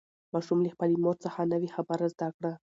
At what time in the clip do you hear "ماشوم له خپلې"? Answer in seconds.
0.33-0.95